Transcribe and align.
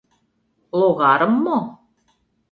Логарым 0.79 1.33
мо? 1.45 1.59